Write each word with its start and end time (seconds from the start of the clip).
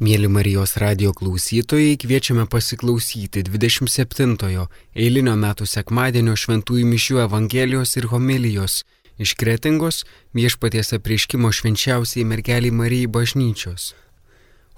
Mėly 0.00 0.30
Marijos 0.32 0.78
radio 0.80 1.10
klausytojai, 1.12 1.98
kviečiame 2.00 2.46
pasiklausyti 2.48 3.42
27-ojo 3.44 4.62
eilinio 4.96 5.34
metų 5.36 5.66
sekmadienio 5.68 6.38
šventųjų 6.40 6.86
mišių 6.88 7.20
Evangelijos 7.26 7.92
ir 8.00 8.08
homilijos 8.08 8.78
iš 9.20 9.34
Kretingos 9.36 10.06
viešpaties 10.32 10.94
apreiškimo 10.96 11.52
švenčiausiai 11.52 12.24
mergeliai 12.32 12.72
Marijai 12.72 13.12
bažnyčios. 13.12 13.92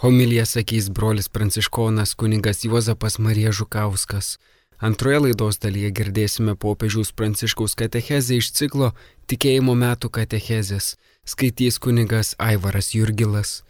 Homiliją 0.03 0.49
sakys 0.57 0.91
brolis 0.91 1.31
pranciškonas 1.31 2.19
kuningas 2.19 2.67
Juozapas 2.67 3.23
Marija 3.23 3.55
Žukauskas. 3.55 4.41
Antroje 4.83 5.23
laidos 5.29 5.63
dalyje 5.63 5.95
girdėsime 6.03 6.59
popiežiaus 6.59 7.15
pranciškaus 7.15 7.79
katechezę 7.79 8.43
iš 8.43 8.51
ciklo 8.59 8.91
Tikėjimo 9.31 9.79
metų 9.79 10.17
katechezės. 10.19 10.97
Skaitys 11.23 11.79
kuningas 11.79 12.35
Aivaras 12.43 12.97
Jurgilas. 12.99 13.61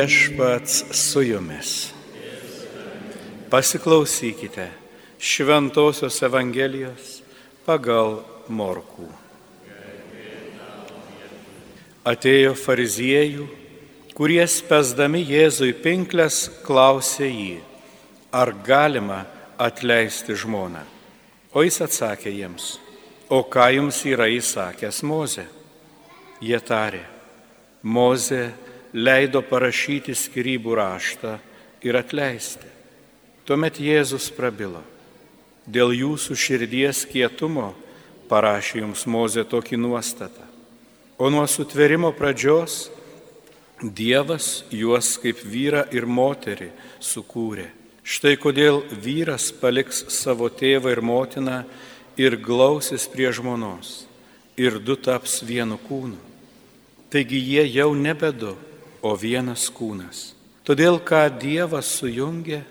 Viešpats 0.00 0.84
su 0.90 1.22
jumis. 1.22 1.92
Pasiklausykite 3.50 4.70
Šventojios 5.18 6.22
Evangelijos 6.24 7.18
pagal 7.66 8.22
Morkų. 8.48 9.08
Atėjo 12.08 12.54
fariziejų, 12.56 13.44
kurie 14.16 14.40
spesdami 14.48 15.20
Jėzui 15.20 15.74
pinklės 15.84 16.46
klausė 16.64 17.28
jį, 17.28 17.60
ar 18.32 18.54
galima 18.64 19.26
atleisti 19.60 20.32
žmoną. 20.32 20.86
O 21.52 21.66
jis 21.66 21.82
atsakė 21.84 22.32
jiems, 22.38 22.78
o 23.28 23.44
ką 23.44 23.68
jums 23.76 24.00
yra 24.08 24.32
įsakęs 24.32 25.04
Moze? 25.04 25.44
Jie 26.40 26.64
tarė, 26.64 27.04
Moze 27.82 28.46
leido 28.92 29.42
parašyti 29.46 30.14
skirybų 30.16 30.74
raštą 30.78 31.36
ir 31.86 31.98
atleisti. 31.98 32.66
Tuomet 33.46 33.80
Jėzus 33.82 34.30
prabilo. 34.34 34.82
Dėl 35.70 35.92
jūsų 35.94 36.36
širdies 36.38 37.04
kietumo 37.10 37.72
parašė 38.30 38.82
jums 38.82 39.06
Mozė 39.06 39.44
tokį 39.46 39.78
nuostatą. 39.78 40.46
O 41.18 41.30
nuo 41.30 41.46
sutverimo 41.46 42.12
pradžios 42.16 42.88
Dievas 43.80 44.62
juos 44.68 45.14
kaip 45.22 45.38
vyrą 45.40 45.86
ir 45.96 46.04
moterį 46.04 46.68
sukūrė. 47.00 47.70
Štai 48.04 48.34
kodėl 48.36 48.82
vyras 48.92 49.48
paliks 49.56 50.02
savo 50.12 50.50
tėvą 50.52 50.92
ir 50.92 51.00
motiną 51.00 51.62
ir 52.20 52.36
glausis 52.36 53.06
prie 53.08 53.30
žmonos. 53.32 54.04
Ir 54.60 54.76
du 54.84 54.98
taps 55.00 55.40
vienu 55.40 55.78
kūnu. 55.80 56.18
Taigi 57.08 57.40
jie 57.40 57.64
jau 57.72 57.94
nebedu, 57.96 58.52
o 59.02 59.14
vienas 59.16 59.68
kūnas. 59.72 60.30
Todėl, 60.66 61.00
ką 61.00 61.24
Dievas 61.40 61.88
sujungė, 61.98 62.62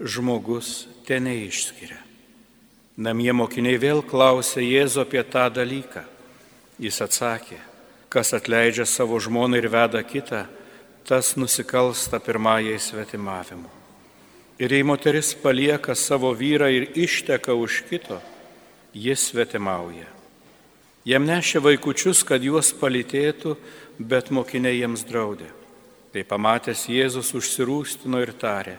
žmogus 0.00 0.86
ten 1.06 1.28
neišskiria. 1.28 2.00
Namie 2.96 3.32
mokiniai 3.34 3.78
vėl 3.80 4.02
klausė 4.06 4.62
Jėzu 4.62 5.02
apie 5.02 5.22
tą 5.26 5.48
dalyką. 5.50 6.04
Jis 6.78 7.00
atsakė, 7.02 7.58
kas 8.10 8.32
atleidžia 8.34 8.86
savo 8.86 9.18
žmoną 9.22 9.58
ir 9.58 9.68
veda 9.70 10.02
kitą, 10.02 10.44
tas 11.06 11.34
nusikalsta 11.36 12.18
pirmąjai 12.22 12.78
svetimavimu. 12.80 13.70
Ir 14.58 14.70
jei 14.70 14.86
moteris 14.86 15.34
palieka 15.34 15.94
savo 15.98 16.30
vyrą 16.34 16.70
ir 16.70 16.86
išteka 16.94 17.54
už 17.54 17.82
kito, 17.90 18.20
jis 18.94 19.30
svetimauja. 19.30 20.06
Jam 21.04 21.26
nešė 21.26 21.60
vaikučius, 21.60 22.22
kad 22.24 22.42
juos 22.42 22.70
palitėtų, 22.78 23.58
bet 23.98 24.30
mokiniai 24.30 24.78
jiems 24.78 25.02
draudė. 25.04 25.50
Tai 26.14 26.22
pamatęs 26.30 26.84
Jėzus 26.86 27.32
užsirūstino 27.34 28.20
ir 28.22 28.30
tarė, 28.38 28.76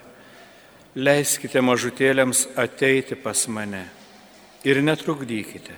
leiskite 0.96 1.60
mažutėliams 1.60 2.46
ateiti 2.56 3.18
pas 3.20 3.42
mane 3.52 3.82
ir 4.64 4.78
netrukdykite, 4.80 5.76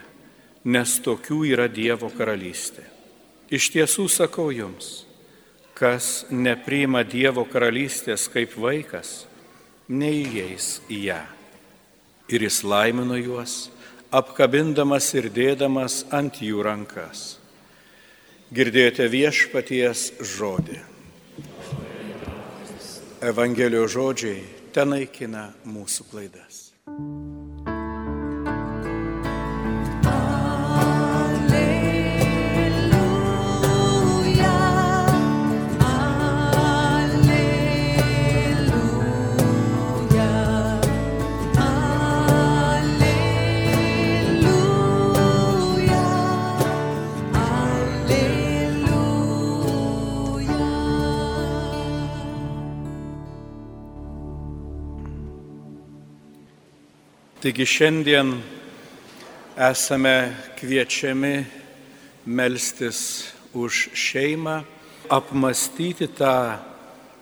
nes 0.69 0.91
tokių 1.01 1.40
yra 1.50 1.66
Dievo 1.66 2.12
karalystė. 2.13 2.84
Iš 3.50 3.72
tiesų 3.73 4.06
sakau 4.06 4.51
jums, 4.53 5.07
kas 5.73 6.28
nepriima 6.29 7.01
Dievo 7.01 7.41
karalystės 7.50 8.28
kaip 8.29 8.53
vaikas, 8.53 9.23
neįeis 9.90 10.67
į 10.93 10.99
ją. 11.08 11.23
Ir 12.29 12.46
jis 12.46 12.59
laimino 12.61 13.17
juos, 13.17 13.55
apkabindamas 14.14 15.09
ir 15.17 15.31
dėdamas 15.34 16.03
ant 16.14 16.37
jų 16.37 16.61
rankas. 16.70 17.40
Girdėjote 18.53 19.09
viešpaties 19.09 20.05
žodį. 20.35 20.97
Evangelijos 23.22 23.96
žodžiai 23.96 24.43
ten 24.75 24.91
naikina 24.93 25.47
mūsų 25.66 26.05
klaidas. 26.11 26.67
Taigi 57.47 57.64
šiandien 57.64 58.34
esame 59.55 60.34
kviečiami 60.59 61.46
melstis 62.28 62.97
už 63.55 63.78
šeimą, 63.96 64.55
apmastyti 65.08 66.09
tą 66.11 66.59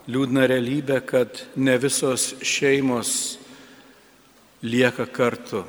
liūdną 0.10 0.48
realybę, 0.50 0.98
kad 1.06 1.30
ne 1.62 1.78
visos 1.78 2.40
šeimos 2.42 3.38
lieka 4.66 5.06
kartu, 5.06 5.62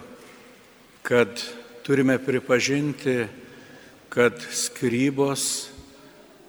kad 1.05 1.37
turime 1.85 2.17
pripažinti, 2.17 3.29
kad 4.09 4.41
skirybos 4.41 5.69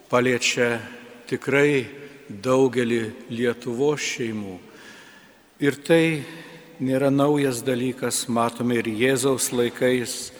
paliečia 0.07 0.77
tikrai 1.27 1.83
daugelį 2.31 3.03
Lietuvos 3.35 3.99
šeimų. 4.15 4.59
Ir 5.59 5.83
tai 5.83 6.03
nėra 6.79 7.11
naujas 7.13 7.63
dalykas, 7.65 8.25
matome 8.27 8.79
ir 8.79 8.89
Jėzaus 8.89 9.51
laikais 9.55 10.31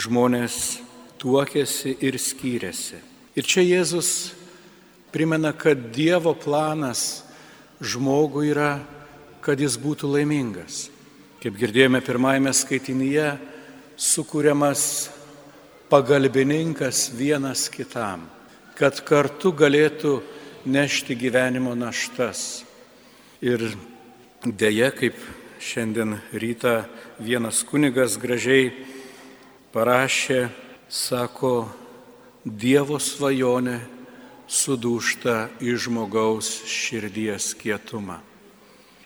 žmonės 0.00 0.80
tuokėsi 1.20 1.96
ir 2.00 2.18
skyrėsi. 2.20 3.00
Ir 3.36 3.46
čia 3.46 3.64
Jėzus 3.64 4.32
primena, 5.14 5.52
kad 5.52 5.90
Dievo 5.94 6.34
planas 6.34 7.22
žmogui 7.80 8.50
yra, 8.50 8.80
kad 9.40 9.60
jis 9.60 9.78
būtų 9.80 10.10
laimingas. 10.16 10.88
Kaip 11.40 11.56
girdėjome 11.56 12.02
pirmajame 12.04 12.52
skaitinyje, 12.52 13.30
sukūriamas 13.96 14.82
pagalbininkas 15.88 17.08
vienas 17.16 17.68
kitam 17.72 18.28
kad 18.80 18.96
kartu 19.04 19.52
galėtų 19.52 20.14
nešti 20.64 21.12
gyvenimo 21.20 21.74
naštas. 21.76 22.64
Ir 23.44 23.66
dėja, 24.44 24.88
kaip 24.96 25.18
šiandien 25.60 26.16
rytą 26.32 26.86
vienas 27.20 27.60
kunigas 27.68 28.16
gražiai 28.18 28.72
parašė, 29.74 30.48
sako, 30.88 31.68
Dievo 32.40 32.96
svajonė 32.96 33.76
sudūšta 34.48 35.50
į 35.60 35.74
žmogaus 35.76 36.48
širdies 36.64 37.52
kietumą. 37.60 38.16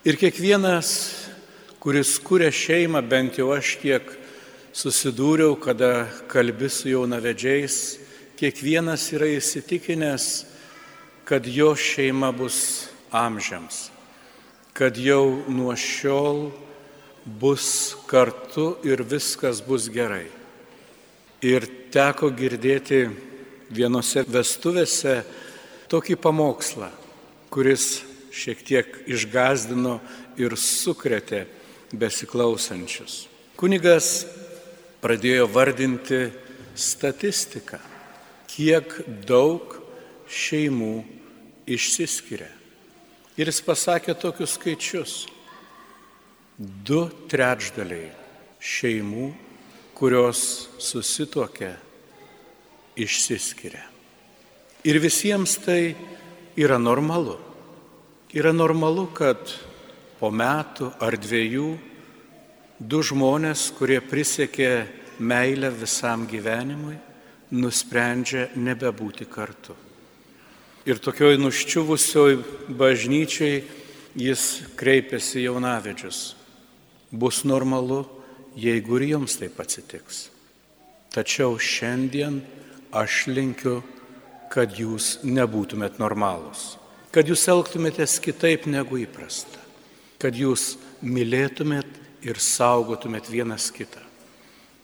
Ir 0.06 0.14
kiekvienas, 0.20 0.92
kuris 1.82 2.14
kuria 2.22 2.52
šeimą, 2.54 3.02
bent 3.02 3.40
jau 3.42 3.50
aš 3.56 3.74
kiek 3.82 4.06
susidūriau, 4.70 5.58
kada 5.58 6.06
kalbi 6.30 6.70
su 6.70 6.92
jaunavedžiais, 6.92 7.80
kiekvienas 8.38 9.08
yra 9.18 9.32
įsitikinęs, 9.34 10.28
kad 11.26 11.46
jo 11.50 11.72
šeima 11.74 12.30
bus 12.36 12.86
amžiams, 13.10 13.88
kad 14.74 14.96
jau 14.98 15.44
nuo 15.48 15.74
šiol 15.78 16.48
bus 17.24 17.94
kartu 18.10 18.74
ir 18.84 19.04
viskas 19.06 19.62
bus 19.64 19.86
gerai. 19.88 20.26
Ir 21.44 21.66
teko 21.94 22.32
girdėti 22.34 23.04
vienose 23.70 24.24
vestuvėse 24.26 25.20
tokį 25.92 26.16
pamokslą, 26.20 26.90
kuris 27.52 28.02
šiek 28.34 28.64
tiek 28.66 28.96
išgazdino 29.06 29.98
ir 30.40 30.56
sukretė 30.58 31.44
besiklausančius. 31.94 33.28
Kunigas 33.54 34.24
pradėjo 35.04 35.46
vardinti 35.54 36.26
statistiką 36.74 37.78
kiek 38.50 38.90
daug 39.26 39.78
šeimų 40.30 40.96
išsiskiria. 41.70 42.50
Ir 43.34 43.50
jis 43.50 43.62
pasakė 43.66 44.14
tokius 44.14 44.54
skaičius. 44.54 45.14
Du 46.58 47.08
trečdaliai 47.26 48.12
šeimų, 48.62 49.32
kurios 49.98 50.68
susitokia, 50.78 51.72
išsiskiria. 52.94 53.82
Ir 54.86 55.00
visiems 55.02 55.56
tai 55.64 55.96
yra 56.54 56.78
normalu. 56.78 57.40
Yra 58.34 58.52
normalu, 58.54 59.08
kad 59.16 59.50
po 60.20 60.30
metų 60.30 60.92
ar 61.02 61.16
dviejų 61.18 61.72
du 62.78 63.00
žmonės, 63.02 63.68
kurie 63.74 63.98
prisiekė 64.02 64.70
meilę 65.18 65.70
visam 65.74 66.26
gyvenimui, 66.30 66.96
nusprendžia 67.54 68.48
nebebūti 68.54 69.26
kartu. 69.30 69.83
Ir 70.84 70.98
tokioj 71.00 71.38
nuščiuvusioj 71.40 72.34
bažnyčiai 72.76 73.62
jis 74.20 74.42
kreipiasi 74.76 75.46
jaunavedžius. 75.46 76.34
Bus 77.10 77.40
normalu, 77.48 78.02
jeigu 78.56 78.98
ir 79.00 79.06
jums 79.14 79.38
taip 79.40 79.56
atsitiks. 79.64 80.28
Tačiau 81.14 81.56
šiandien 81.56 82.42
aš 82.92 83.24
linkiu, 83.30 83.78
kad 84.52 84.76
jūs 84.76 85.22
nebūtumėt 85.24 85.96
normalūs, 86.02 86.74
kad 87.14 87.26
jūs 87.32 87.46
elgtumėtės 87.48 88.18
kitaip 88.22 88.68
negu 88.70 89.00
įprasta, 89.02 89.62
kad 90.20 90.36
jūs 90.36 90.74
mylėtumėt 91.00 91.88
ir 92.28 92.38
saugotumėt 92.38 93.32
vienas 93.32 93.70
kitą. 93.74 94.02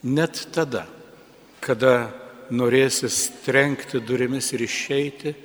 Net 0.02 0.47
tada, 0.55 0.87
kada 1.61 2.08
norėsis 2.50 3.29
trenkti 3.44 4.00
durimis 4.00 4.50
ir 4.56 4.64
išeiti, 4.64 5.37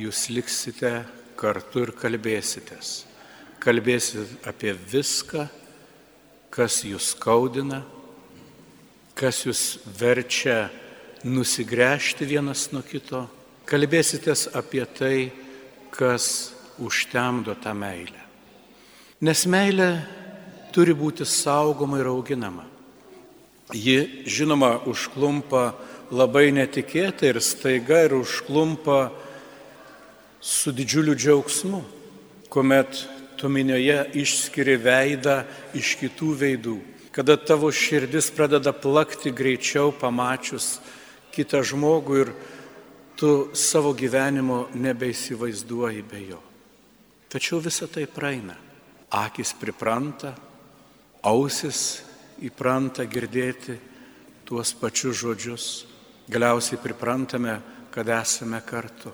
jūs 0.00 0.26
liksite 0.32 0.92
kartu 1.36 1.86
ir 1.86 1.92
kalbėsitės. 1.96 3.04
Kalbėsit 3.60 4.46
apie 4.46 4.72
viską, 4.76 5.46
kas 6.52 6.82
jūs 6.86 7.12
skaudina, 7.14 7.82
kas 9.16 9.42
jūs 9.46 9.62
verčia 9.98 10.68
nusigręžti 11.24 12.28
vienas 12.28 12.68
nuo 12.72 12.84
kito. 12.86 13.24
Kalbėsitės 13.66 14.46
apie 14.54 14.84
tai, 14.86 15.16
kas 15.90 16.52
užtemdo 16.78 17.56
tą 17.58 17.72
meilę. 17.74 18.22
Nes 19.24 19.46
meilė 19.48 19.90
turi 20.76 20.92
būti 20.94 21.24
saugoma 21.24 21.98
ir 22.02 22.10
auginama. 22.12 22.66
Ji, 23.74 24.22
žinoma, 24.28 24.76
užklumpa 24.86 25.72
labai 26.14 26.52
netikėtai 26.54 27.32
ir 27.32 27.40
staiga 27.42 28.04
ir 28.06 28.14
užklumpa 28.20 29.08
su 30.40 30.72
didžiuliu 30.72 31.14
džiaugsmu, 31.14 31.82
kuomet 32.48 33.06
tu 33.36 33.48
minioje 33.48 33.98
išskiri 34.16 34.76
veidą 34.80 35.42
iš 35.76 35.96
kitų 36.00 36.32
veidų, 36.40 36.76
kada 37.12 37.36
tavo 37.36 37.70
širdis 37.72 38.30
pradeda 38.32 38.72
plakti 38.72 39.32
greičiau 39.32 39.92
pamačius 39.92 40.78
kitą 41.32 41.60
žmogų 41.64 42.20
ir 42.22 42.32
tu 43.16 43.30
savo 43.56 43.92
gyvenimo 43.96 44.66
nebeįsivaizduoji 44.76 46.04
be 46.08 46.22
jo. 46.30 46.40
Tačiau 47.32 47.60
visa 47.60 47.88
tai 47.88 48.06
praeina. 48.06 48.56
Akis 49.16 49.52
pripranta, 49.56 50.34
ausis 51.24 52.02
įpranta 52.44 53.06
girdėti 53.08 53.76
tuos 54.46 54.72
pačius 54.76 55.20
žodžius, 55.22 55.66
galiausiai 56.28 56.80
priprantame, 56.82 57.60
kad 57.90 58.08
esame 58.12 58.60
kartu. 58.66 59.12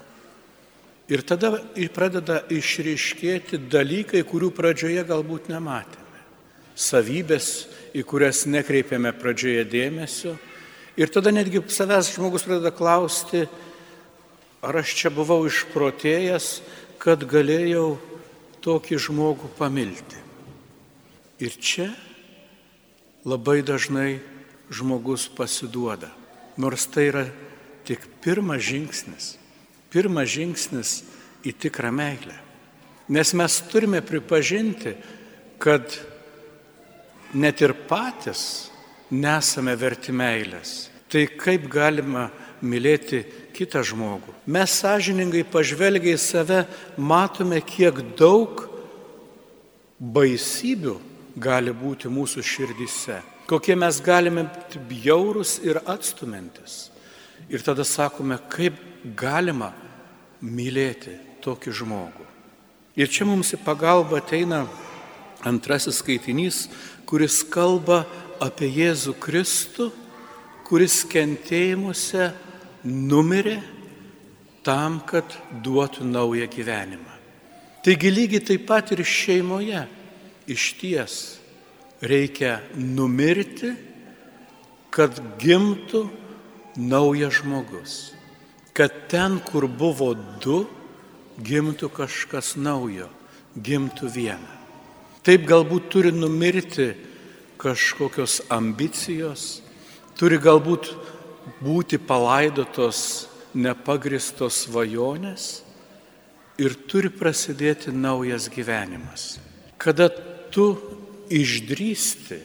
Ir 1.12 1.20
tada 1.28 1.58
pradeda 1.92 2.38
išryškėti 2.48 3.60
dalykai, 3.72 4.22
kurių 4.24 4.48
pradžioje 4.56 5.02
galbūt 5.04 5.50
nematėme. 5.52 6.22
Savybės, 6.72 7.66
į 7.92 8.04
kurias 8.08 8.46
nekreipėme 8.48 9.12
pradžioje 9.18 9.66
dėmesio. 9.68 10.38
Ir 10.96 11.12
tada 11.12 11.32
netgi 11.34 11.60
savęs 11.72 12.14
žmogus 12.14 12.46
pradeda 12.46 12.72
klausti, 12.72 13.44
ar 14.64 14.80
aš 14.80 14.94
čia 14.96 15.12
buvau 15.12 15.42
išprotėjęs, 15.48 16.48
kad 17.02 17.26
galėjau 17.28 17.98
tokį 18.64 19.00
žmogų 19.08 19.52
pamilti. 19.58 20.16
Ir 21.42 21.60
čia 21.60 21.90
labai 23.28 23.60
dažnai 23.66 24.22
žmogus 24.72 25.28
pasiduoda 25.28 26.12
nors 26.56 26.86
tai 26.86 27.08
yra 27.08 27.24
tik 27.84 28.04
pirmas 28.22 28.62
žingsnis, 28.62 29.36
pirmas 29.92 30.30
žingsnis 30.32 31.02
į 31.46 31.54
tikrą 31.64 31.92
meilę. 31.94 32.36
Nes 33.12 33.32
mes 33.36 33.58
turime 33.68 34.00
pripažinti, 34.04 34.94
kad 35.62 35.84
net 37.34 37.60
ir 37.62 37.74
patys 37.88 38.70
nesame 39.12 39.74
verti 39.78 40.14
meilės. 40.14 40.88
Tai 41.12 41.26
kaip 41.36 41.66
galima 41.70 42.30
mylėti 42.64 43.20
kitą 43.52 43.82
žmogų? 43.84 44.32
Mes 44.48 44.78
sąžiningai 44.80 45.44
pažvelgiai 45.44 46.16
į 46.16 46.22
save 46.22 46.62
matome, 46.96 47.60
kiek 47.60 48.00
daug 48.16 48.64
baisybių 50.00 50.96
gali 51.36 51.74
būti 51.76 52.08
mūsų 52.10 52.42
širdise 52.46 53.20
kokie 53.52 53.76
mes 53.76 54.00
galime 54.00 54.46
bjaurus 54.88 55.58
ir 55.60 55.80
atstumintis. 55.86 56.88
Ir 57.52 57.60
tada 57.60 57.84
sakome, 57.84 58.38
kaip 58.48 58.78
galima 59.18 59.72
mylėti 60.42 61.16
tokį 61.42 61.74
žmogų. 61.80 62.26
Ir 62.98 63.08
čia 63.08 63.24
mums 63.24 63.54
į 63.54 63.62
pagalbą 63.64 64.20
ateina 64.20 64.66
Antrasis 65.42 65.98
skaitinys, 66.02 66.68
kuris 67.08 67.40
kalba 67.42 68.04
apie 68.42 68.68
Jėzų 68.70 69.16
Kristų, 69.22 69.88
kuris 70.68 71.00
kentėjimuose 71.10 72.30
numirė 72.84 73.58
tam, 74.62 75.00
kad 75.06 75.26
duotų 75.64 76.06
naują 76.06 76.46
gyvenimą. 76.50 77.16
Taigi 77.82 78.12
lygiai 78.14 78.44
taip 78.46 78.68
pat 78.68 78.92
ir 78.94 79.02
šeimoje 79.02 79.82
iš 80.46 80.68
ties 80.78 81.16
reikia 82.02 82.60
numirti, 82.76 83.72
kad 84.92 85.16
gimtų 85.40 86.04
naujas 86.76 87.40
žmogus. 87.40 87.94
Kad 88.72 89.08
ten, 89.12 89.38
kur 89.44 89.66
buvo 89.68 90.12
du, 90.40 90.64
gimtų 91.42 91.90
kažkas 91.92 92.54
naujo, 92.56 93.08
gimtų 93.56 94.08
viena. 94.12 94.58
Taip 95.22 95.44
galbūt 95.46 95.90
turi 95.92 96.12
numirti 96.12 96.92
kažkokios 97.62 98.40
ambicijos, 98.50 99.60
turi 100.18 100.40
galbūt 100.42 100.90
būti 101.62 102.00
palaidotos 102.00 103.28
nepagristos 103.54 104.64
svajonės 104.64 105.62
ir 106.62 106.74
turi 106.88 107.12
prasidėti 107.12 107.92
naujas 107.94 108.48
gyvenimas. 108.52 109.36
Kada 109.78 110.08
tu 110.52 110.74
išdrysti 111.32 112.40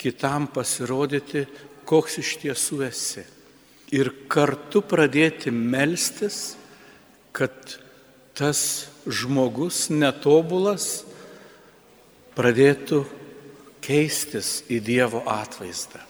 kitam 0.00 0.46
pasirodyti, 0.50 1.44
koks 1.84 2.20
iš 2.22 2.36
tiesų 2.44 2.80
esi. 2.86 3.24
Ir 3.90 4.12
kartu 4.30 4.84
pradėti 4.86 5.50
melstis, 5.50 6.54
kad 7.34 7.52
tas 8.38 8.60
žmogus 9.06 9.88
netobulas 9.90 11.02
pradėtų 12.38 13.02
keistis 13.82 14.60
į 14.70 14.78
Dievo 14.86 15.24
atvaizdą. 15.26 16.00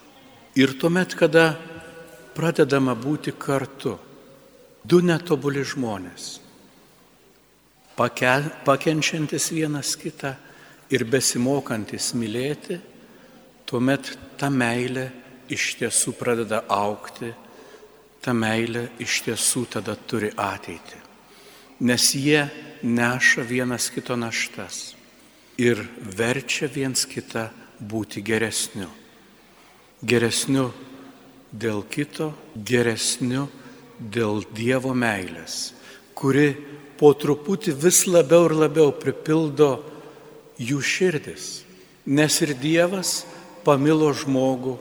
Ir 0.60 0.74
tuomet, 0.76 1.14
kada 1.16 1.54
pradedama 2.36 2.96
būti 2.98 3.32
kartu, 3.32 3.96
du 4.84 5.00
netobuli 5.04 5.62
žmonės, 5.64 6.40
pakenčiantis 7.96 9.50
vienas 9.54 9.94
kitą 10.00 10.34
ir 10.90 11.04
besimokantis 11.08 12.12
mylėti, 12.18 12.80
tuomet 13.68 14.12
ta 14.40 14.50
meilė 14.50 15.10
iš 15.52 15.74
tiesų 15.80 16.14
pradeda 16.18 16.64
aukti, 16.68 17.30
ta 18.20 18.34
meilė 18.36 18.88
iš 19.00 19.22
tiesų 19.28 19.66
tada 19.76 19.96
turi 19.96 20.32
ateitį 20.36 21.10
nes 21.80 22.14
jie 22.14 22.48
neša 22.82 23.42
vienas 23.42 23.88
kito 23.90 24.16
naštas 24.16 24.94
ir 25.56 25.80
verčia 26.00 26.68
viens 26.68 27.06
kitą 27.08 27.48
būti 27.80 28.20
geresniu. 28.24 28.88
Geresniu 30.04 30.70
dėl 31.52 31.82
kito, 31.88 32.32
geresniu 32.54 33.48
dėl 34.00 34.44
Dievo 34.56 34.92
meilės, 34.96 35.72
kuri 36.16 36.52
po 37.00 37.12
truputį 37.16 37.74
vis 37.80 38.04
labiau 38.08 38.48
ir 38.48 38.56
labiau 38.56 38.92
pripildo 38.92 39.72
jų 40.60 40.80
širdis. 40.84 41.64
Nes 42.04 42.40
ir 42.44 42.54
Dievas 42.60 43.24
pamilo 43.64 44.08
žmogų, 44.12 44.76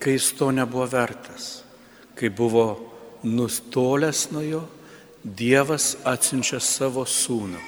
kai 0.00 0.16
jis 0.16 0.32
to 0.36 0.48
nebuvo 0.52 0.88
vertas, 0.88 1.61
kai 2.14 2.28
buvo 2.30 2.66
nustolęs 3.22 4.30
nuo 4.32 4.42
jo 4.42 4.62
Dievas 5.22 5.94
atsiunčia 6.02 6.58
savo 6.58 7.04
sūnų, 7.06 7.60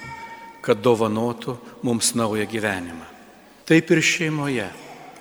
kad 0.59 0.81
dovanotų 0.83 1.55
mums 1.87 2.11
naują 2.19 2.49
gyvenimą. 2.51 3.07
Taip 3.63 3.93
ir 3.95 4.01
šeimoje 4.03 4.67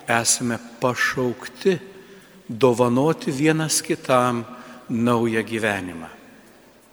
esame 0.10 0.58
pašaukti 0.82 1.78
dovanoti 2.50 3.32
vienas 3.32 3.84
kitam 3.86 4.42
naują 4.90 5.44
gyvenimą, 5.46 6.10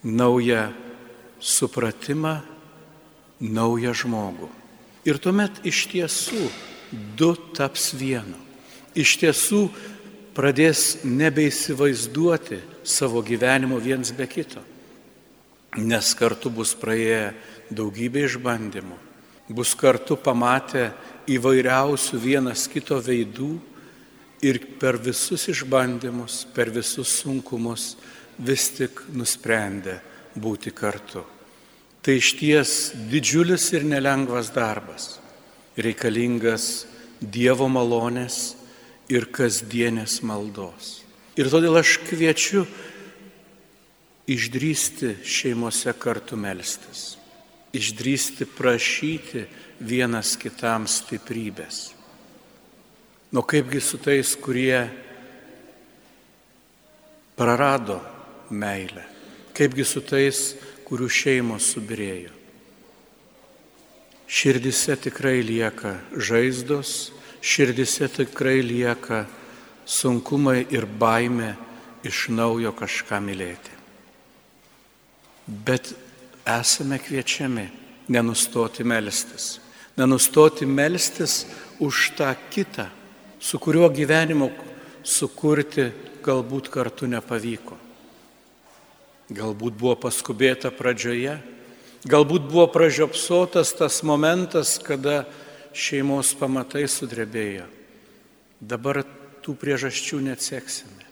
naują 0.05 0.69
supratimą, 1.41 2.41
naują 3.41 3.95
žmogų. 3.97 4.49
Ir 5.09 5.17
tuomet 5.17 5.65
iš 5.65 5.87
tiesų 5.89 6.51
du 7.17 7.33
taps 7.57 7.95
vienu. 7.97 8.37
Iš 8.93 9.17
tiesų 9.25 9.71
pradės 10.35 11.01
nebeįsivaizduoti 11.05 12.61
savo 12.85 13.23
gyvenimo 13.23 13.79
viens 13.83 14.13
be 14.15 14.27
kito 14.31 14.63
nes 15.79 16.15
kartu 16.19 16.51
bus 16.51 16.73
praėję 16.75 17.31
daugybė 17.71 18.25
išbandymų, 18.27 18.97
bus 19.55 19.75
kartu 19.79 20.17
pamatę 20.19 20.91
įvairiausių 21.31 22.19
vienas 22.19 22.67
kito 22.71 22.99
veidų 22.99 23.53
ir 24.43 24.59
per 24.81 24.99
visus 24.99 25.47
išbandymus, 25.53 26.47
per 26.55 26.73
visus 26.75 27.13
sunkumus 27.23 27.95
vis 28.39 28.71
tik 28.75 29.05
nusprendė 29.15 30.01
būti 30.35 30.73
kartu. 30.75 31.23
Tai 32.01 32.17
iš 32.17 32.33
ties 32.41 32.71
didžiulis 33.11 33.69
ir 33.77 33.85
nelengvas 33.85 34.51
darbas, 34.55 35.19
reikalingas 35.77 36.87
Dievo 37.21 37.67
malonės 37.69 38.57
ir 39.11 39.27
kasdienės 39.35 40.21
maldos. 40.23 41.01
Ir 41.39 41.51
todėl 41.51 41.81
aš 41.81 41.97
kviečiu 42.07 42.65
išdrysti 44.31 45.17
šeimose 45.27 45.93
kartu 45.99 46.39
melstis, 46.39 47.17
išdrysti 47.75 48.47
prašyti 48.47 49.47
vienas 49.81 50.37
kitam 50.39 50.87
stiprybės. 50.91 51.91
Nu 53.31 53.43
kaipgi 53.47 53.81
su 53.83 53.99
tais, 54.03 54.35
kurie 54.35 54.89
prarado 57.39 58.01
meilę, 58.51 59.07
kaipgi 59.55 59.87
su 59.87 60.03
tais, 60.03 60.51
kurių 60.87 61.07
šeimos 61.07 61.71
subirėjo. 61.75 62.35
Širdise 64.31 64.95
tikrai 64.99 65.41
lieka 65.43 65.97
žaizdos, 66.15 67.11
širdise 67.41 68.09
tikrai 68.09 68.61
lieka 68.63 69.25
sunkumai 69.87 70.67
ir 70.71 70.87
baime 70.87 71.55
iš 72.05 72.29
naujo 72.33 72.73
kažką 72.77 73.21
mylėti. 73.25 73.75
Bet 75.47 75.93
esame 76.47 77.01
kviečiami 77.03 77.67
nenustoti 78.09 78.85
melstis. 78.85 79.59
Nenustoti 79.97 80.67
melstis 80.67 81.45
už 81.81 82.15
tą 82.17 82.31
kitą, 82.51 82.87
su 83.41 83.59
kuriuo 83.59 83.89
gyvenimu 83.91 84.51
sukurti 85.03 85.91
galbūt 86.25 86.71
kartu 86.71 87.09
nepavyko. 87.11 87.77
Galbūt 89.31 89.77
buvo 89.79 89.95
paskubėta 89.99 90.73
pradžioje, 90.75 91.37
galbūt 92.05 92.49
buvo 92.51 92.67
pražiopsotas 92.73 93.73
tas 93.79 94.01
momentas, 94.03 94.79
kada 94.83 95.25
šeimos 95.77 96.33
pamatai 96.39 96.87
sudrebėjo. 96.91 97.67
Dabar 98.61 99.03
tų 99.41 99.55
priežasčių 99.57 100.21
neatseksime. 100.27 101.07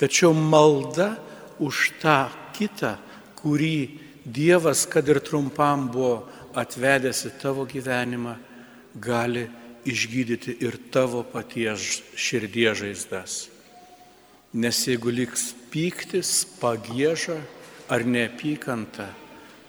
Tačiau 0.00 0.32
malda 0.34 1.14
už 1.62 1.92
tą 2.02 2.26
kitą 2.56 2.96
kurį 3.42 3.98
Dievas, 4.22 4.84
kad 4.86 5.08
ir 5.10 5.18
trumpam 5.18 5.88
buvo 5.90 6.28
atvedęs 6.54 7.24
į 7.26 7.30
tavo 7.42 7.64
gyvenimą, 7.66 8.36
gali 8.94 9.48
išgydyti 9.88 10.60
ir 10.62 10.76
tavo 10.94 11.24
paties 11.26 11.98
širdies 12.14 12.78
žaizdas. 12.78 13.34
Nes 14.54 14.78
jeigu 14.86 15.10
liks 15.10 15.48
pyktis, 15.72 16.44
pagėža 16.60 17.40
ar 17.90 18.06
neapykanta, 18.06 19.08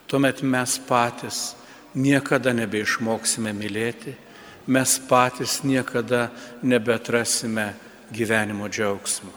tuomet 0.06 0.44
mes 0.46 0.78
patys 0.86 1.56
niekada 1.96 2.54
nebeišmoksime 2.54 3.54
mylėti, 3.56 4.16
mes 4.68 4.98
patys 5.10 5.62
niekada 5.64 6.30
nebetrasime 6.64 7.74
gyvenimo 8.14 8.70
džiaugsmo. 8.70 9.34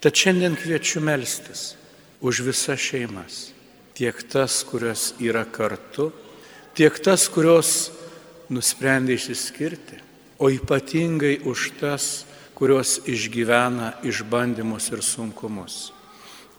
Tad 0.00 0.16
šiandien 0.16 0.56
kviečiu 0.56 1.02
melstis 1.04 1.74
už 2.24 2.42
visas 2.48 2.80
šeimas. 2.80 3.50
Tiek 3.94 4.16
tas, 4.32 4.62
kurios 4.64 5.12
yra 5.20 5.44
kartu, 5.44 6.08
tiek 6.72 6.96
tas, 7.04 7.28
kurios 7.28 7.90
nusprendė 8.48 9.18
išsiskirti, 9.18 10.00
o 10.40 10.48
ypatingai 10.48 11.42
už 11.44 11.72
tas, 11.80 12.24
kurios 12.56 12.98
išgyvena 13.08 14.00
išbandymus 14.04 14.88
ir 14.92 15.04
sunkumus. 15.04 15.92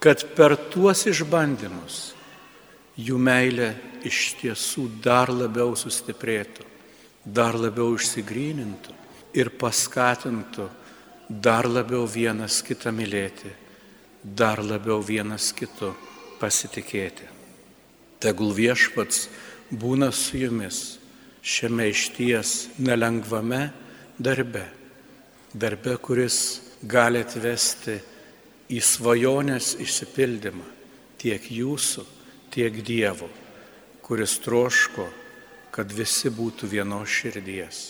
Kad 0.02 0.22
per 0.34 0.54
tuos 0.70 1.04
išbandymus 1.06 2.12
jų 2.96 3.16
meilė 3.18 3.72
iš 4.04 4.34
tiesų 4.40 4.88
dar 5.04 5.32
labiau 5.32 5.76
sustiprėtų, 5.78 6.66
dar 7.24 7.56
labiau 7.56 7.94
išsigrynintų 7.96 8.94
ir 9.38 9.52
paskatintų 9.56 10.68
dar 11.28 11.68
labiau 11.68 12.06
vienas 12.10 12.60
kitą 12.66 12.92
mylėti 12.92 13.62
dar 14.22 14.62
labiau 14.62 15.02
vienas 15.02 15.50
kitu 15.52 15.90
pasitikėti. 16.38 17.26
Tegul 18.22 18.54
viešpats 18.54 19.26
būna 19.74 20.12
su 20.14 20.38
jumis 20.38 20.98
šiame 21.42 21.88
išties 21.90 22.78
nelengvame 22.78 23.72
darbe. 24.18 24.64
Darbe, 25.52 25.98
kuris 25.98 26.62
gali 26.88 27.20
atvesti 27.20 27.98
į 28.72 28.78
svajonės 28.80 29.74
išsipildymą 29.82 30.64
tiek 31.20 31.50
jūsų, 31.50 32.06
tiek 32.52 32.82
Dievo, 32.84 33.28
kuris 34.04 34.36
troško, 34.44 35.08
kad 35.72 35.92
visi 35.96 36.30
būtų 36.30 36.68
vienos 36.68 37.08
širdies. 37.08 37.82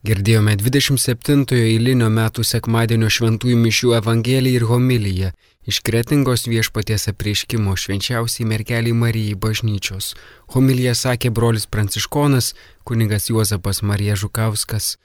Girdėjome 0.00 0.54
27-ojo 0.56 1.60
eilinio 1.60 2.06
metų 2.08 2.40
sekmadienio 2.48 3.10
šventųjų 3.12 3.56
mišių 3.60 3.90
evangeliją 3.98 4.62
ir 4.62 4.64
homiliją 4.70 5.32
iš 5.68 5.82
kretingos 5.84 6.46
viešpaties 6.48 7.04
apreiškimo 7.12 7.74
švenčiausiai 7.76 8.46
merkeliai 8.48 8.96
Marijai 8.96 9.36
bažnyčios. 9.44 10.14
Homiliją 10.54 10.94
sakė 10.96 11.30
brolis 11.36 11.68
pranciškonas, 11.68 12.54
kunigas 12.88 13.28
Juozapas 13.28 13.82
Marija 13.82 14.16
Žukauskas. 14.16 14.96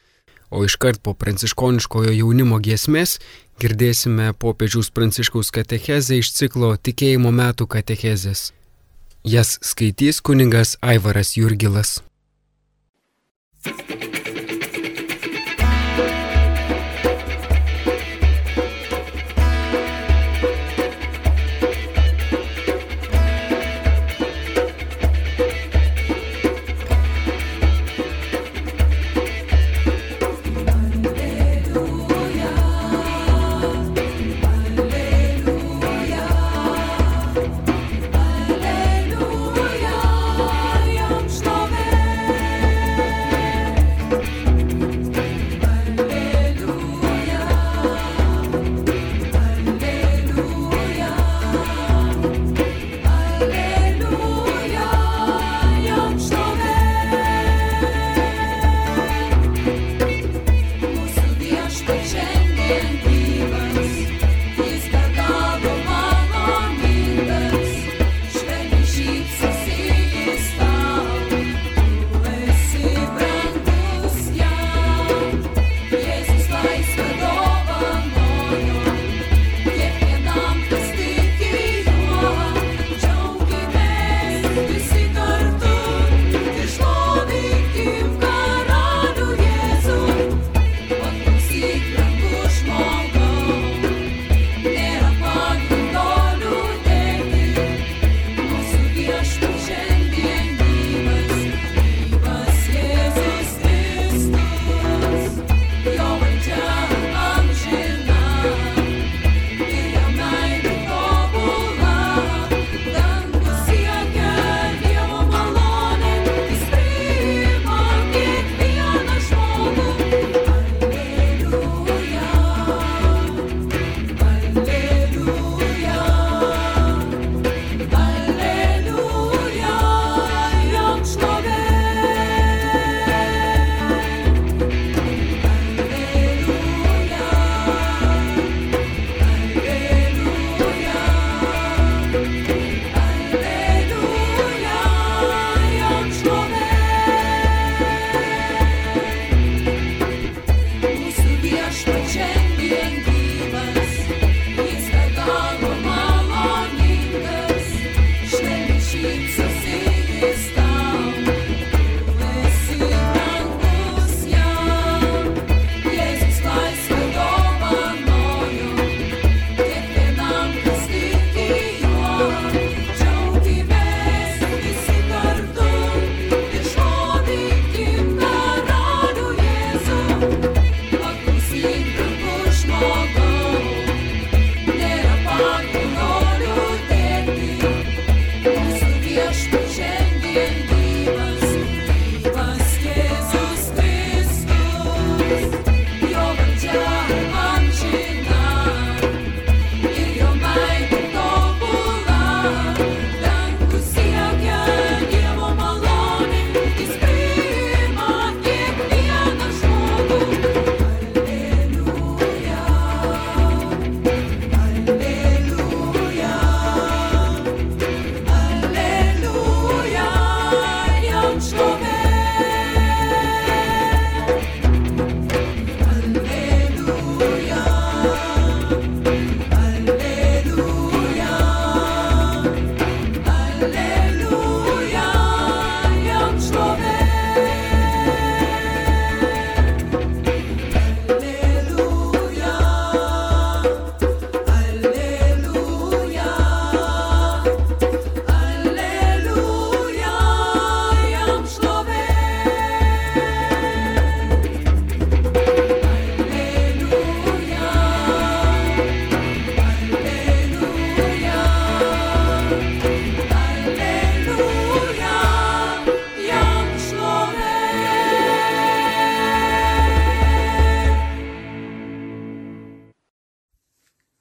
O 0.50 0.64
iškart 0.64 1.02
po 1.04 1.12
pranciškoniškojo 1.14 2.16
jaunimo 2.16 2.62
giesmės 2.64 3.20
girdėsime 3.62 4.32
popiežiaus 4.42 4.92
pranciškaus 4.96 5.52
katechezę 5.56 6.20
iš 6.22 6.32
ciklo 6.38 6.74
Tikėjimo 6.76 7.32
metų 7.36 7.68
katechezės. 7.78 8.52
Jas 9.26 9.58
skaitys 9.66 10.22
kuningas 10.22 10.76
Aivaras 10.82 11.36
Jurgilas. 11.40 12.00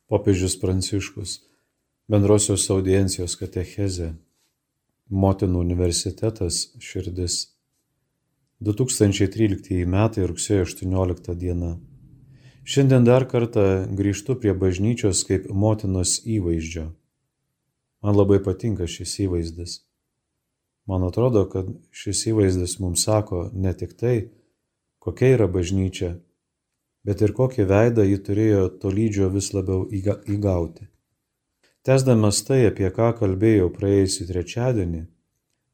Popiežius 0.05 0.59
Pranciškus, 0.61 1.39
bendrosios 2.13 2.67
audiencijos 2.69 3.39
katechezė, 3.41 4.11
Motinų 5.09 5.63
universitetas 5.65 6.59
širdis. 6.77 7.37
2013 8.69 9.87
metai 9.89 10.27
rugsėjo 10.29 10.67
18 10.69 11.33
diena. 11.41 11.71
Šiandien 12.69 13.09
dar 13.09 13.25
kartą 13.29 13.65
grįžtu 13.97 14.37
prie 14.43 14.53
bažnyčios 14.53 15.25
kaip 15.25 15.49
motinos 15.49 16.19
įvaizdžio. 16.37 16.91
Man 18.05 18.21
labai 18.21 18.43
patinka 18.45 18.85
šis 18.85 19.17
įvaizdis. 19.25 19.79
Man 20.85 21.09
atrodo, 21.09 21.47
kad 21.49 21.73
šis 21.97 22.27
įvaizdis 22.29 22.77
mums 22.85 23.09
sako 23.09 23.47
ne 23.57 23.73
tik 23.73 23.97
tai, 23.97 24.17
kokia 25.01 25.33
yra 25.39 25.49
bažnyčia, 25.49 26.19
bet 27.05 27.23
ir 27.25 27.35
kokį 27.37 27.67
veidą 27.69 28.05
ji 28.09 28.19
turėjo 28.27 28.67
tolydžio 28.83 29.29
vis 29.35 29.53
labiau 29.57 29.85
įgauti. 29.93 30.89
Tesdamas 31.85 32.41
tai, 32.49 32.63
apie 32.71 32.89
ką 32.97 33.11
kalbėjau 33.19 33.69
praėjusį 33.75 34.29
trečiadienį, 34.31 35.03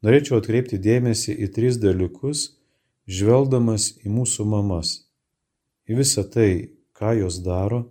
norėčiau 0.03 0.41
atkreipti 0.41 0.79
dėmesį 0.81 1.37
į 1.45 1.47
tris 1.55 1.79
dalykus, 1.79 2.49
žvelgdamas 3.07 3.93
į 4.03 4.11
mūsų 4.11 4.45
mamas, 4.51 4.91
į 5.87 6.01
visą 6.01 6.25
tai, 6.27 6.75
ką 6.91 7.15
jos 7.21 7.39
daro, 7.45 7.85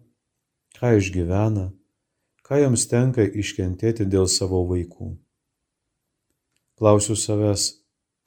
ką 0.77 0.93
išgyvena, 1.01 1.71
ką 2.45 2.61
joms 2.61 2.85
tenka 2.93 3.25
iškentėti 3.25 4.05
dėl 4.05 4.29
savo 4.29 4.63
vaikų. 4.69 5.15
Klausiu 6.77 7.17
savęs, 7.17 7.67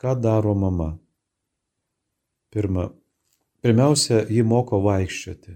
ką 0.02 0.18
daro 0.22 0.58
mama? 0.58 0.94
Pirma, 2.54 2.90
pirmiausia, 3.64 4.26
ji 4.28 4.44
moko 4.44 4.82
vaikščioti, 4.84 5.56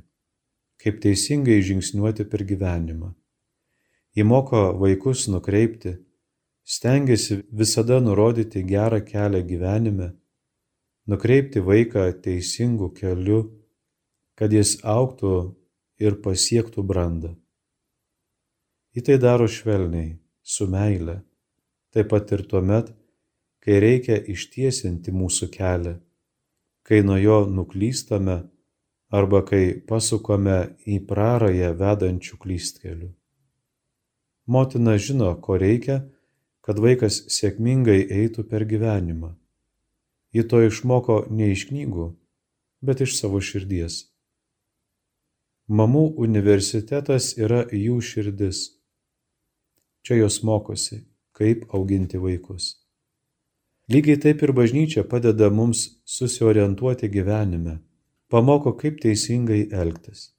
kaip 0.82 1.02
teisingai 1.04 1.60
žingsniuoti 1.66 2.26
per 2.32 2.46
gyvenimą. 2.48 3.12
Ji 4.16 4.24
moko 4.24 4.62
vaikus 4.80 5.28
nukreipti, 5.28 5.98
stengiasi 6.64 7.42
visada 7.52 8.00
nurodyti 8.00 8.64
gerą 8.64 9.02
kelią 9.06 9.44
gyvenime, 9.52 10.10
nukreipti 11.08 11.62
vaiką 11.64 12.08
teisingų 12.24 12.94
keliu, 12.96 13.44
kad 14.40 14.54
jis 14.56 14.78
auktų 14.88 15.36
ir 16.00 16.18
pasiektų 16.24 16.84
brandą. 16.88 17.36
Ji 18.96 19.04
tai 19.06 19.20
daro 19.22 19.46
švelniai, 19.52 20.16
su 20.42 20.66
meile 20.72 21.22
taip 21.94 22.12
pat 22.12 22.32
ir 22.36 22.44
tuomet, 22.46 22.92
kai 23.64 23.80
reikia 23.82 24.18
ištiesinti 24.32 25.10
mūsų 25.16 25.48
kelią, 25.54 25.96
kai 26.88 27.04
nuo 27.04 27.18
jo 27.20 27.40
nuklystame 27.52 28.38
arba 29.12 29.42
kai 29.46 29.80
pasukame 29.88 30.60
į 30.88 31.00
prarąją 31.10 31.74
vedančių 31.80 32.40
klystkelių. 32.44 33.10
Motina 34.48 34.96
žino, 34.96 35.34
ko 35.44 35.58
reikia, 35.60 35.98
kad 36.64 36.80
vaikas 36.80 37.26
sėkmingai 37.32 38.00
eitų 38.22 38.48
per 38.48 38.64
gyvenimą. 38.68 39.34
Ji 40.36 40.44
to 40.48 40.62
išmoko 40.64 41.26
ne 41.32 41.52
iš 41.52 41.68
knygų, 41.70 42.08
bet 42.84 43.04
iš 43.04 43.18
savo 43.20 43.44
širdies. 43.44 44.06
Mamų 45.68 46.06
universitetas 46.24 47.34
yra 47.36 47.66
jų 47.76 48.00
širdis. 48.00 48.64
Čia 50.08 50.24
jos 50.24 50.40
mokosi 50.48 51.04
kaip 51.36 51.68
auginti 51.76 52.20
vaikus. 52.20 52.87
Lygiai 53.88 54.20
taip 54.20 54.42
ir 54.44 54.52
bažnyčia 54.52 55.04
padeda 55.08 55.48
mums 55.50 55.84
susiorientuoti 56.06 57.08
gyvenime, 57.12 57.78
pamoko, 58.30 58.74
kaip 58.76 59.00
teisingai 59.04 59.62
elgtis. 59.72 60.32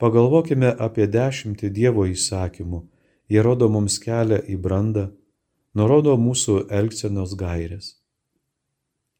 Pagalvokime 0.00 0.70
apie 0.86 1.06
dešimtį 1.06 1.68
Dievo 1.70 2.06
įsakymų, 2.08 2.80
jie 3.28 3.42
rodo 3.44 3.68
mums 3.68 3.98
kelią 4.02 4.40
į 4.48 4.56
brandą, 4.64 5.10
nurodo 5.76 6.16
mūsų 6.16 6.56
elgsenos 6.80 7.36
gairės. 7.38 7.92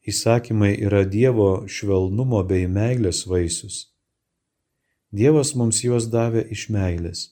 Įsakymai 0.09 0.73
yra 0.81 1.05
Dievo 1.05 1.69
švelnumo 1.69 2.41
bei 2.49 2.65
meilės 2.67 3.23
vaisius. 3.29 3.93
Dievas 5.13 5.53
mums 5.55 5.85
juos 5.85 6.09
davė 6.11 6.49
iš 6.57 6.67
meilės 6.73 7.29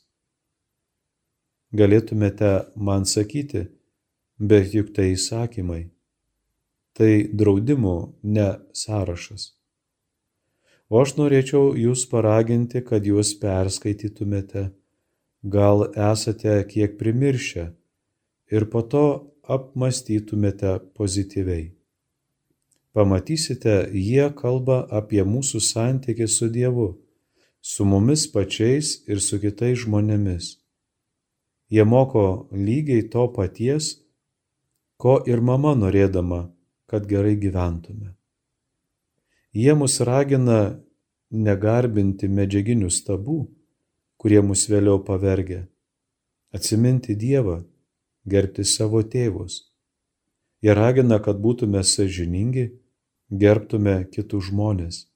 galėtumėte 1.72 2.50
man 2.76 3.06
sakyti, 3.06 3.66
bet 4.40 4.74
juk 4.74 4.92
tai 4.96 5.12
įsakymai. 5.14 5.88
Tai 6.96 7.12
draudimų, 7.40 7.96
ne 8.24 8.48
sąrašas. 8.74 9.52
O 10.90 10.98
aš 11.04 11.14
norėčiau 11.20 11.76
jūs 11.78 12.06
paraginti, 12.10 12.82
kad 12.82 13.06
jūs 13.06 13.36
perskaitytumėte, 13.38 14.70
gal 15.46 15.86
esate 15.94 16.56
kiek 16.72 16.96
primiršę 16.98 17.68
ir 18.50 18.66
po 18.72 18.82
to 18.82 19.04
apmastytumėte 19.46 20.80
pozityviai. 20.98 21.70
Pamatysite, 22.90 23.84
jie 23.94 24.26
kalba 24.34 24.82
apie 24.90 25.22
mūsų 25.22 25.62
santykį 25.62 26.26
su 26.26 26.50
Dievu, 26.50 26.88
su 27.62 27.86
mumis 27.86 28.26
pačiais 28.34 28.96
ir 29.06 29.22
su 29.22 29.38
kitais 29.38 29.84
žmonėmis 29.84 30.56
Jie 31.70 31.84
moko 31.84 32.50
lygiai 32.50 33.06
to 33.10 33.28
paties, 33.30 33.94
ko 35.00 35.20
ir 35.26 35.40
mama 35.40 35.72
norėdama, 35.78 36.50
kad 36.90 37.06
gerai 37.08 37.36
gyventume. 37.40 38.12
Jie 39.56 39.74
mus 39.74 39.96
ragina 40.06 40.60
negarbinti 41.30 42.28
medžiaginių 42.28 42.90
stabų, 42.92 43.40
kurie 44.20 44.40
mus 44.44 44.66
vėliau 44.70 45.00
pavergia, 45.06 45.64
atsiminti 46.54 47.16
Dievą, 47.16 47.62
gerbti 48.28 48.66
savo 48.68 49.02
tėvus. 49.02 49.62
Jie 50.60 50.74
ragina, 50.76 51.18
kad 51.24 51.40
būtume 51.40 51.80
sažiningi, 51.86 52.66
gerbtume 53.30 54.02
kitus 54.12 54.50
žmonės. 54.50 55.06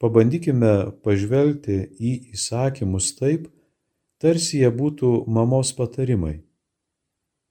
Pabandykime 0.00 0.72
pažvelgti 1.04 1.76
į 2.00 2.14
įsakymus 2.32 3.12
taip, 3.18 3.50
tarsi 4.18 4.62
jie 4.62 4.70
būtų 4.72 5.12
mamos 5.30 5.74
patarimai, 5.76 6.40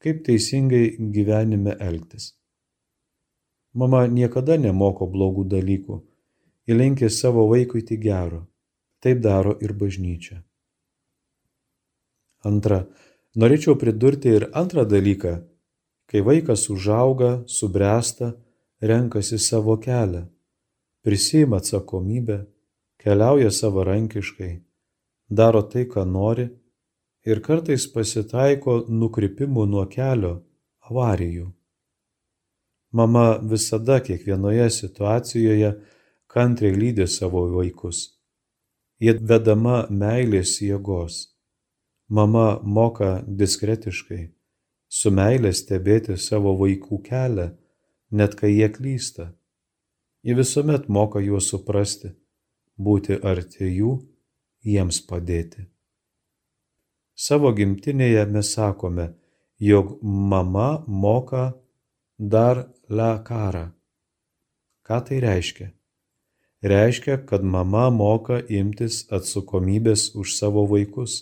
kaip 0.02 0.24
teisingai 0.26 0.98
gyvenime 1.14 1.76
elgtis. 1.80 2.34
Mama 3.74 4.04
niekada 4.10 4.58
nemoko 4.60 5.08
blogų 5.08 5.46
dalykų, 5.54 5.98
įlinkė 6.68 7.10
savo 7.10 7.46
vaikui 7.52 7.86
tik 7.88 8.02
gero, 8.04 8.42
taip 9.00 9.22
daro 9.24 9.54
ir 9.62 9.74
bažnyčia. 9.78 10.42
Antra, 12.44 12.82
norėčiau 13.38 13.78
pridurti 13.80 14.34
ir 14.34 14.48
antrą 14.58 14.84
dalyką, 14.90 15.36
kai 16.10 16.24
vaikas 16.26 16.68
užauga, 16.74 17.44
subręsta, 17.48 18.34
renkasi 18.82 19.38
savo 19.40 19.78
kelią, 19.78 20.26
prisima 21.06 21.62
atsakomybę, 21.62 22.42
keliauja 23.00 23.54
savarankiškai, 23.54 24.52
daro 25.30 25.62
tai, 25.62 25.86
ką 25.86 26.04
nori 26.10 26.50
ir 27.26 27.42
kartais 27.46 27.88
pasitaiko 27.94 28.82
nukrypimų 28.90 29.66
nuo 29.70 29.86
kelio, 29.90 30.42
avarijų. 30.90 31.52
Mama 32.92 33.40
visada 33.52 34.00
kiekvienoje 34.04 34.68
situacijoje 34.76 35.72
kantriai 36.32 36.76
lydė 36.76 37.08
savo 37.08 37.46
vaikus. 37.54 38.02
Jie 39.02 39.16
vedama 39.18 39.86
meilės 39.90 40.58
jėgos. 40.62 41.30
Mama 42.12 42.60
moka 42.64 43.22
diskretiškai, 43.26 44.26
su 44.92 45.12
meilė 45.16 45.54
stebėti 45.56 46.18
savo 46.20 46.58
vaikų 46.60 47.00
kelią, 47.08 47.48
net 48.12 48.36
kai 48.36 48.52
jie 48.52 48.68
klysta. 48.76 49.32
Ji 50.22 50.36
visuomet 50.38 50.90
moka 50.92 51.24
juos 51.24 51.48
suprasti, 51.50 52.12
būti 52.76 53.16
arti 53.24 53.72
jų, 53.72 53.96
jiems 54.68 55.00
padėti. 55.08 55.71
Savo 57.22 57.52
gimtinėje 57.54 58.24
mes 58.34 58.50
sakome, 58.56 59.04
jog 59.62 59.92
mama 60.02 60.70
moka 60.88 61.44
dar 62.18 62.62
la 62.90 63.12
karą. 63.28 63.68
Ką 64.88 64.98
tai 65.06 65.20
reiškia? 65.22 65.68
Reiškia, 66.72 67.18
kad 67.30 67.44
mama 67.56 67.90
moka 67.94 68.40
imtis 68.60 69.04
atsakomybės 69.18 70.16
už 70.18 70.34
savo 70.38 70.64
vaikus, 70.72 71.18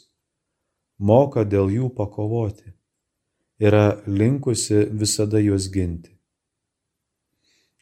moka 1.11 1.43
dėl 1.43 1.67
jų 1.73 1.89
pakovoti, 1.97 2.71
yra 3.59 3.99
linkusi 4.07 4.85
visada 5.01 5.41
juos 5.43 5.67
ginti. 5.73 6.15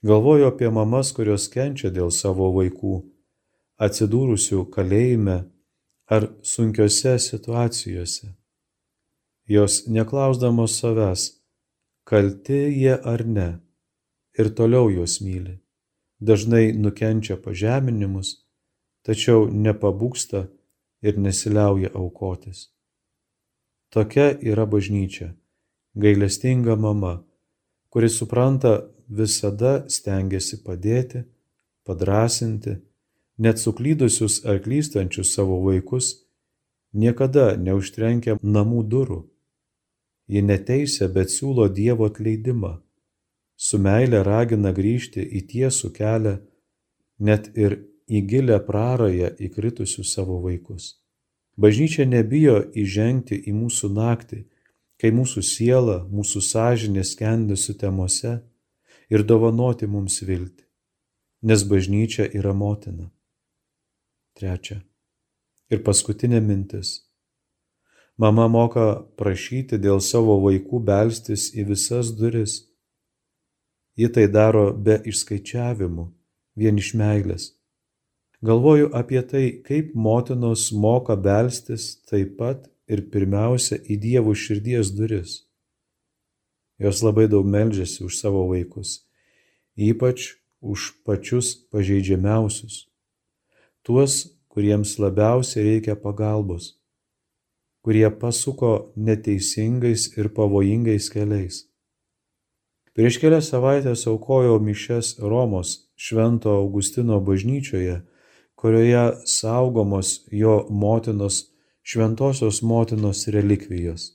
Galvoju 0.06 0.50
apie 0.50 0.72
mamas, 0.74 1.14
kurios 1.14 1.46
kenčia 1.54 1.94
dėl 1.94 2.10
savo 2.14 2.50
vaikų, 2.58 2.96
atsidūrusių 3.78 4.66
kalėjime 4.74 5.38
ar 6.08 6.30
sunkiose 6.42 7.20
situacijose. 7.20 8.28
Jos 9.46 9.88
neklausdamos 9.88 10.80
savęs, 10.80 11.22
kalti 12.04 12.60
jie 12.82 12.96
ar 13.14 13.26
ne, 13.26 13.50
ir 14.40 14.52
toliau 14.56 14.90
juos 14.92 15.20
myli. 15.22 15.60
Dažnai 16.20 16.74
nukenčia 16.74 17.38
pažeminimus, 17.38 18.30
tačiau 19.06 19.48
nepabūksta, 19.52 20.48
ir 21.02 21.20
nesiliauja 21.20 21.92
aukotis. 21.94 22.70
Tokia 23.94 24.32
yra 24.42 24.66
bažnyčia, 24.66 25.36
gailestinga 25.96 26.76
mama, 26.76 27.24
kuri 27.90 28.10
supranta 28.10 28.74
visada 29.08 29.86
stengiasi 29.88 30.60
padėti, 30.64 31.24
padrasinti, 31.86 32.76
net 33.38 33.60
suklydusius 33.60 34.46
ar 34.46 34.60
klystančius 34.64 35.34
savo 35.36 35.60
vaikus, 35.66 36.14
niekada 36.94 37.56
neužtrenkia 37.58 38.38
namų 38.42 38.84
durų. 38.92 39.22
Ji 40.28 40.42
neteisia, 40.44 41.08
bet 41.08 41.32
siūlo 41.32 41.70
Dievo 41.72 42.10
atleidimą. 42.10 42.78
Su 43.56 43.80
meile 43.80 44.24
ragina 44.24 44.74
grįžti 44.76 45.24
į 45.24 45.46
tiesų 45.52 45.94
kelią, 45.96 46.36
net 47.20 47.50
ir 47.58 47.80
į 48.08 48.22
gilę 48.30 48.60
prarąją 48.66 49.32
įkritusius 49.40 50.14
savo 50.14 50.42
vaikus. 50.44 50.98
Bažnyčia 51.58 52.06
nebijo 52.06 52.60
įžengti 52.78 53.40
į 53.50 53.54
mūsų 53.58 53.90
naktį, 53.96 54.44
kai 55.02 55.10
mūsų 55.14 55.42
siela, 55.42 55.98
mūsų 56.06 56.42
sąžinė 56.46 57.04
skendi 57.06 57.58
sutemose 57.58 58.40
ir 59.10 59.24
dovanoti 59.24 59.90
mums 59.90 60.22
viltį, 60.22 60.66
nes 61.50 61.64
bažnyčia 61.66 62.30
yra 62.30 62.54
motina. 62.54 63.10
Trečia. 64.38 64.84
Ir 65.74 65.82
paskutinė 65.82 66.38
mintis. 66.46 67.00
Mama 68.22 68.46
moka 68.48 68.86
prašyti 69.18 69.80
dėl 69.82 69.98
savo 70.02 70.36
vaikų 70.44 70.82
belstis 70.86 71.48
į 71.58 71.66
visas 71.72 72.12
duris. 72.20 72.60
Ji 73.98 74.10
tai 74.14 74.28
daro 74.30 74.70
be 74.74 75.00
išskaičiavimų, 75.10 76.06
vien 76.54 76.78
iš 76.78 76.92
meilės. 77.02 77.48
Galvoju 78.46 78.92
apie 78.94 79.24
tai, 79.26 79.46
kaip 79.66 79.96
motinos 79.98 80.68
moka 80.72 81.16
belstis 81.18 81.96
taip 82.06 82.36
pat 82.38 82.68
ir 82.86 83.08
pirmiausia 83.10 83.80
į 83.82 83.98
Dievo 84.04 84.36
širdies 84.38 84.94
duris. 84.94 85.40
Jos 86.78 87.02
labai 87.02 87.26
daug 87.26 87.50
melžiasi 87.50 88.04
už 88.06 88.20
savo 88.22 88.46
vaikus, 88.52 89.00
ypač 89.74 90.36
už 90.62 90.92
pačius 91.02 91.56
pažeidžiamiausius, 91.74 92.86
tuos, 93.88 94.28
kuriems 94.52 94.98
labiausiai 95.00 95.64
reikia 95.70 95.96
pagalbos, 95.96 96.74
kurie 97.80 98.10
pasuko 98.22 98.92
neteisingais 99.00 100.10
ir 100.20 100.28
pavojingais 100.36 101.08
keliais. 101.14 101.64
Prieš 102.92 103.20
kelias 103.22 103.48
savaitės 103.54 104.04
aukojau 104.12 104.58
mišes 104.60 105.14
Romos 105.24 105.72
Švento 105.96 106.52
Augustino 106.60 107.22
bažnyčioje, 107.24 108.02
kurioje 108.60 109.06
saugomos 109.24 110.28
jo 110.34 110.56
motinos 110.70 111.46
šventosios 111.88 112.60
motinos 112.62 113.28
relikvijos. 113.32 114.10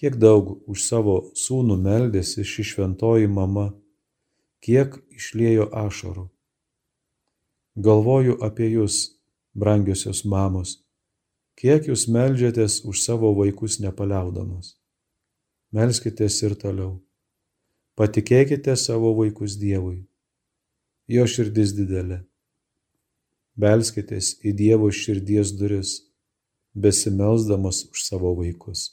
Kiek 0.00 0.16
daug 0.16 0.62
už 0.64 0.80
savo 0.80 1.18
sūnų 1.36 1.76
meldėsi 1.76 2.46
ši 2.52 2.64
šventoji 2.70 3.28
mama, 3.28 3.66
kiek 4.64 4.96
išlėjo 5.12 5.68
ašarų. 5.84 6.30
Galvoju 7.76 8.38
apie 8.46 8.68
jūs, 8.70 9.18
brangiosios 9.54 10.24
mamos, 10.24 10.76
kiek 11.58 11.88
jūs 11.90 12.06
melžiatės 12.08 12.82
už 12.86 13.02
savo 13.02 13.32
vaikus 13.34 13.80
nepaliaudamos. 13.82 14.76
Melskitės 15.74 16.42
ir 16.46 16.54
toliau. 16.54 17.00
Patikėkite 17.98 18.76
savo 18.78 19.14
vaikus 19.18 19.58
Dievui. 19.58 20.04
Jo 21.10 21.26
širdis 21.26 21.74
didelė 21.74 22.22
belskitės 23.54 24.34
į 24.42 24.52
Dievo 24.58 24.90
širdies 24.90 25.54
duris, 25.58 25.94
besimelsdamas 26.74 27.84
už 27.90 28.02
savo 28.02 28.34
vaikus. 28.38 28.90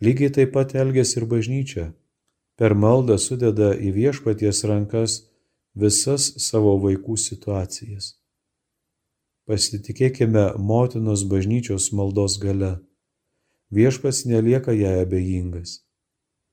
Lygiai 0.00 0.32
taip 0.32 0.54
pat 0.54 0.74
elgės 0.78 1.16
ir 1.18 1.26
bažnyčia. 1.28 1.90
Per 2.56 2.74
maldą 2.76 3.16
sudeda 3.18 3.72
į 3.74 3.92
viešpaties 3.96 4.62
rankas 4.68 5.18
visas 5.74 6.32
savo 6.38 6.76
vaikų 6.82 7.16
situacijas. 7.16 8.16
Pasitikėkime 9.46 10.54
motinos 10.58 11.24
bažnyčios 11.26 11.90
maldos 11.92 12.38
gale. 12.38 12.78
Viešpats 13.70 14.24
nelieka 14.26 14.72
ją 14.74 15.00
abejingas. 15.02 15.80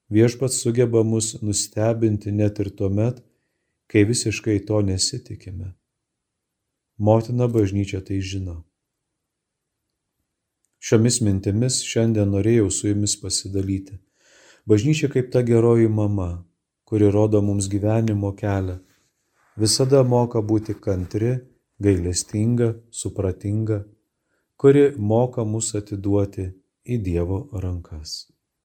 Viešpats 0.09 0.61
sugeba 0.61 1.03
mus 1.03 1.35
nustebinti 1.41 2.31
net 2.31 2.59
ir 2.59 2.69
tuomet, 2.69 3.19
kai 3.87 4.05
visiškai 4.05 4.65
to 4.65 4.81
nesitikime. 4.81 5.73
Motina 6.97 7.47
bažnyčia 7.47 8.01
tai 8.01 8.21
žino. 8.21 8.63
Šiomis 10.79 11.19
mintimis 11.21 11.81
šiandien 11.83 12.29
norėjau 12.31 12.69
su 12.71 12.87
jumis 12.89 13.17
pasidalyti. 13.19 13.97
Bažnyčia 14.65 15.09
kaip 15.09 15.31
ta 15.33 15.41
geroji 15.41 15.89
mama, 15.89 16.45
kuri 16.87 17.09
rodo 17.11 17.41
mums 17.41 17.67
gyvenimo 17.69 18.33
kelią, 18.37 18.77
visada 19.57 20.03
moka 20.03 20.41
būti 20.41 20.77
kantri, 20.79 21.33
gailestinga, 21.81 22.73
supratinga, 22.91 23.83
kuri 24.57 24.91
moka 24.97 25.45
mus 25.45 25.73
atiduoti 25.77 26.49
į 26.85 27.01
Dievo 27.03 27.43
rankas. 27.63 28.36